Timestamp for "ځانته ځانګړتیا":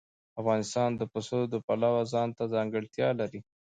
2.13-3.09